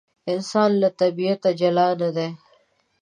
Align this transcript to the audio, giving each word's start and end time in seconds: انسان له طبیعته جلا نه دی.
انسان 0.33 0.69
له 0.81 0.89
طبیعته 0.99 1.49
جلا 1.59 1.87
نه 2.01 2.09
دی. 2.15 2.29